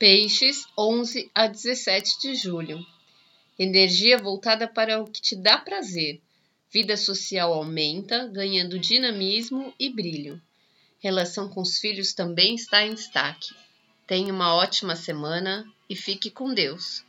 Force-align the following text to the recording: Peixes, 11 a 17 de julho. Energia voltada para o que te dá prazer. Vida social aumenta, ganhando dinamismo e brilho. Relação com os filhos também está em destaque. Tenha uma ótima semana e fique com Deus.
Peixes, 0.00 0.66
11 0.78 1.30
a 1.34 1.46
17 1.46 2.20
de 2.22 2.34
julho. 2.34 2.82
Energia 3.58 4.16
voltada 4.16 4.66
para 4.66 4.98
o 4.98 5.06
que 5.06 5.20
te 5.20 5.36
dá 5.36 5.58
prazer. 5.58 6.22
Vida 6.72 6.96
social 6.96 7.52
aumenta, 7.52 8.26
ganhando 8.26 8.78
dinamismo 8.78 9.74
e 9.78 9.90
brilho. 9.90 10.40
Relação 11.00 11.50
com 11.50 11.60
os 11.60 11.76
filhos 11.76 12.14
também 12.14 12.54
está 12.54 12.82
em 12.82 12.94
destaque. 12.94 13.54
Tenha 14.06 14.32
uma 14.32 14.54
ótima 14.54 14.96
semana 14.96 15.70
e 15.86 15.94
fique 15.94 16.30
com 16.30 16.54
Deus. 16.54 17.04